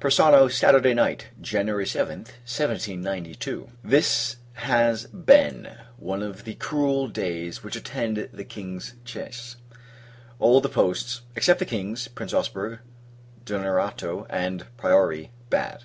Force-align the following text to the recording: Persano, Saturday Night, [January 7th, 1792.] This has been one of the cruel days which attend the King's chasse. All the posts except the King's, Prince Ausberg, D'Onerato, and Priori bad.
Persano, 0.00 0.46
Saturday 0.48 0.94
Night, 0.94 1.30
[January 1.40 1.84
7th, 1.84 2.28
1792.] 2.46 3.68
This 3.82 4.36
has 4.52 5.06
been 5.08 5.66
one 5.96 6.22
of 6.22 6.44
the 6.44 6.54
cruel 6.54 7.08
days 7.08 7.64
which 7.64 7.74
attend 7.74 8.28
the 8.32 8.44
King's 8.44 8.94
chasse. 9.04 9.56
All 10.38 10.60
the 10.60 10.68
posts 10.68 11.22
except 11.34 11.58
the 11.58 11.66
King's, 11.66 12.06
Prince 12.06 12.32
Ausberg, 12.32 12.78
D'Onerato, 13.44 14.26
and 14.30 14.66
Priori 14.76 15.32
bad. 15.48 15.82